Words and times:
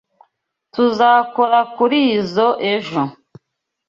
Tuzakora 0.73 1.59
kurizoi 1.75 2.57
ejo. 2.73 3.01